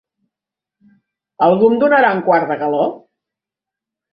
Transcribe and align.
Algú 1.49 1.69
em 1.73 1.77
donarà 1.83 2.09
un 2.17 2.25
quart 2.31 2.51
de 2.53 2.59
galó? 2.63 2.83